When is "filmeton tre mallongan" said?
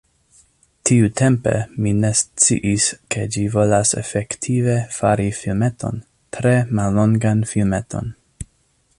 5.41-7.45